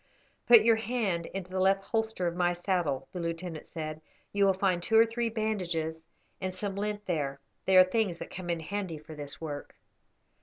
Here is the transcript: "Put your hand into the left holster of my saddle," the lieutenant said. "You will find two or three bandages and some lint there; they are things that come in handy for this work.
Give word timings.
"Put 0.47 0.63
your 0.63 0.77
hand 0.77 1.27
into 1.27 1.51
the 1.51 1.59
left 1.59 1.83
holster 1.83 2.25
of 2.25 2.35
my 2.35 2.53
saddle," 2.53 3.07
the 3.13 3.19
lieutenant 3.19 3.67
said. 3.67 4.01
"You 4.33 4.45
will 4.45 4.53
find 4.53 4.81
two 4.81 4.97
or 4.97 5.05
three 5.05 5.29
bandages 5.29 6.03
and 6.41 6.55
some 6.55 6.75
lint 6.75 7.05
there; 7.05 7.39
they 7.65 7.77
are 7.77 7.83
things 7.83 8.17
that 8.17 8.31
come 8.31 8.49
in 8.49 8.61
handy 8.61 8.97
for 8.97 9.13
this 9.13 9.39
work. 9.39 9.75